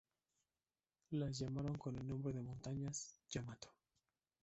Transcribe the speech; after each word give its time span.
Las 1.11 1.37
llamaron 1.37 1.77
con 1.77 1.95
el 1.95 2.07
nombre 2.07 2.33
de 2.33 2.41
montañas 2.41 3.19
Yamato. 3.29 3.71